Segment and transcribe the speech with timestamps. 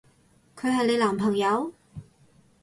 [0.57, 1.73] 佢係你男朋友？